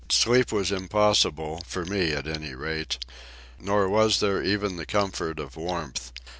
[0.09, 2.97] Sleep was impossible—for me, at any rate.
[3.59, 6.11] Nor was there even the comfort of warmth.